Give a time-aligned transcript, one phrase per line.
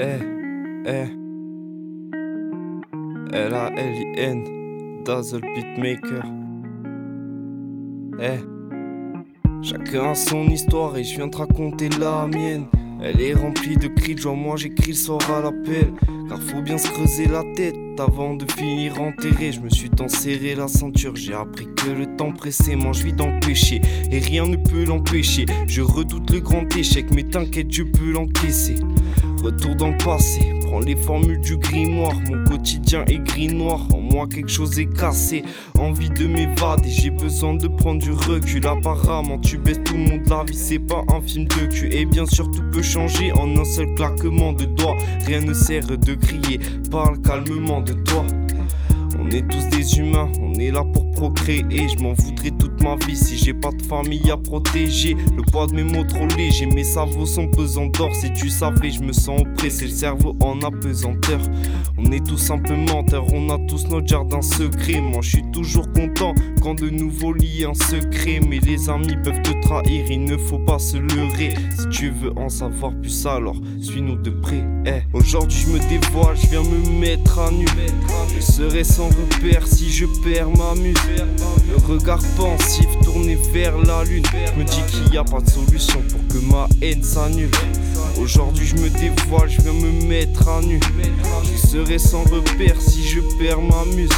[0.00, 0.20] Eh,
[0.86, 1.08] eh.
[3.32, 6.22] L-A-L-I-N, Dazzle Beatmaker.
[8.20, 8.38] Eh.
[9.60, 12.66] Chacun a son histoire et je viens te raconter la mienne.
[13.02, 15.92] Elle est remplie de cris de joie, moi j'écris le soir à l'appel.
[16.28, 19.50] Car faut bien se creuser la tête avant de finir enterré.
[19.50, 23.40] Je me suis tant serré la ceinture, j'ai appris que le temps pressé vite dans
[23.40, 23.80] péché.
[24.12, 25.46] Et rien ne peut l'empêcher.
[25.66, 28.76] Je redoute le grand échec, mais t'inquiète, je peux l'encaisser.
[29.42, 32.14] Retour dans le passé, prends les formules du grimoire.
[32.28, 35.44] Mon quotidien est gris-noir, en moi quelque chose est cassé.
[35.78, 38.66] Envie de m'évader, j'ai besoin de prendre du recul.
[38.66, 41.88] Apparemment, tu baisses tout le monde, la vie c'est pas un film de cul.
[41.92, 44.96] Et bien sûr, tout peut changer en un seul claquement de doigts.
[45.24, 46.58] Rien ne sert de crier,
[46.90, 48.26] parle calmement de toi.
[49.20, 51.88] On est tous des humains, on est là pour procréer.
[51.88, 55.16] Je m'en voudrais toute ma vie si j'ai pas de famille à protéger.
[55.36, 58.14] Le poids de mes mots trop léger, mes cerveaux sont pesants d'or.
[58.14, 61.40] Si tu savais, je me sens oppressé, le cerveau en apesanteur.
[61.98, 65.00] On est tous un peu menteurs, on a tous notre jardin secret.
[65.00, 68.40] Moi je suis toujours content quand de nouveaux liens se créent.
[68.40, 71.54] Mais les amis peuvent te trahir, il ne faut pas se leurrer.
[71.78, 74.62] Si tu veux en savoir plus, alors suis-nous de près.
[74.86, 77.66] Eh, Aujourd'hui je me dévoile, je viens me mettre à nu.
[78.36, 80.94] Je serai sans repère si je perds ma muse.
[81.68, 84.24] Le regard pensif tourné vers la lune.
[84.56, 87.50] Me dit qu'il n'y a pas de solution pour que ma haine s'annule.
[88.20, 90.80] Aujourd'hui je me dévoile, je viens me mettre à nu.
[91.44, 94.10] Je serai sans repère si je perds ma muse.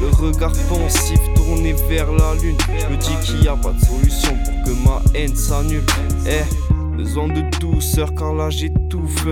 [0.00, 2.56] Le regard pensif tourné vers la lune.
[2.90, 5.86] Me dit qu'il n'y a pas de solution pour que ma haine s'annule.
[6.26, 9.26] Eh, besoin de douceur car là j'étouffe.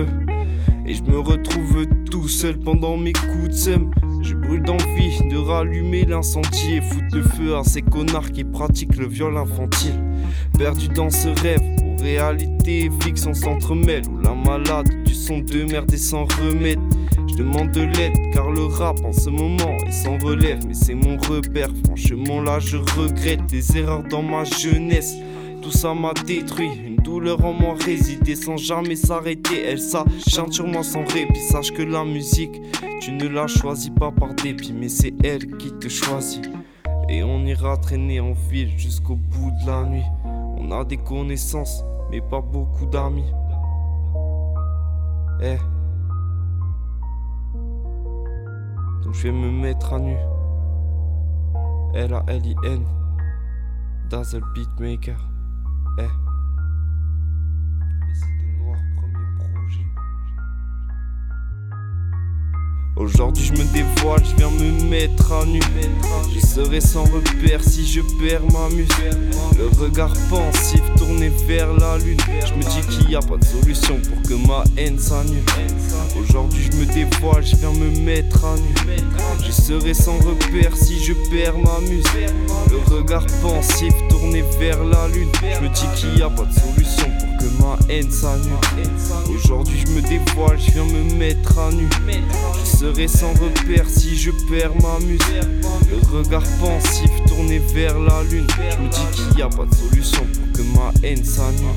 [0.85, 3.91] Et je me retrouve tout seul pendant mes coups de seum.
[4.21, 8.97] Je brûle d'envie de rallumer l'incendie et foutre le feu à ces connards qui pratiquent
[8.97, 9.99] le viol infantile.
[10.57, 15.63] Perdu dans ce rêve où réalité et fiction s'entremêlent, où la malade du son de
[15.63, 16.79] merde est sans remède.
[17.29, 20.95] Je demande de l'aide car le rap en ce moment est sans relève, mais c'est
[20.95, 21.69] mon repère.
[21.85, 25.15] Franchement, là je regrette des erreurs dans ma jeunesse.
[25.61, 29.63] Tout ça m'a détruit, une douleur en moi résidait sans jamais s'arrêter.
[29.65, 31.39] Elle s'acharne sur moi sans répit.
[31.39, 32.61] Sache que la musique,
[32.99, 36.49] tu ne la choisis pas par dépit, mais c'est elle qui te choisit.
[37.09, 40.05] Et on ira traîner en ville jusqu'au bout de la nuit.
[40.57, 43.31] On a des connaissances, mais pas beaucoup d'amis.
[45.41, 45.57] Eh.
[49.03, 50.17] Donc je vais me mettre à nu.
[51.93, 52.85] L-A-L-I-N.
[54.09, 55.29] Dazzle Beatmaker.
[55.99, 56.01] Eh.
[56.01, 56.26] Mais
[62.99, 65.59] Aujourd'hui je me dévoile, je viens me mettre à nu.
[66.33, 68.87] Je serai sans repère si je perds ma muse.
[69.57, 72.17] Le regard pensif tourné vers la lune.
[72.45, 75.43] Je me dis qu'il n'y a pas de solution pour que ma haine s'annule.
[76.19, 78.73] Aujourd'hui je me dévoile, je viens me mettre à nu.
[79.45, 82.03] Je serai sans repère si je perds ma muse.
[82.71, 85.29] Le regard pensif tourné vers la lune.
[85.41, 88.53] Je me dis qu'il n'y a pas de solution pour que ma haine s'annule.
[89.35, 91.87] Aujourd'hui je me dévoile, je viens me mettre à nu.
[92.97, 95.19] Je serai sans repère si je perds ma muse.
[95.91, 98.47] Le regard pensif tourné vers la lune.
[98.57, 101.75] Je me dis qu'il n'y a pas de solution pour que ma haine s'annule.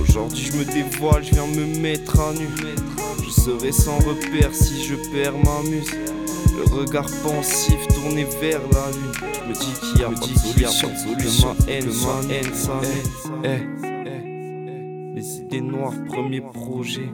[0.00, 2.46] Aujourd'hui je me dévoile, je viens me mettre à nu.
[3.24, 5.90] Je serai sans repère si je perds ma muse.
[6.56, 9.12] Le regard pensif tourné vers la lune.
[9.34, 13.42] Je me dis qu'il y a pas de solution, que ma haine, ma haine s'annule.
[13.42, 13.48] Eh,
[13.82, 15.12] eh, eh.
[15.16, 17.10] Les idées noires, premier projet.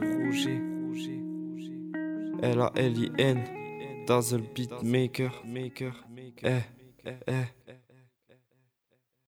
[2.43, 5.31] L-A-L-I-N, Dazzle Beatmaker.
[6.43, 6.61] Eh,
[7.05, 7.62] eh, eh.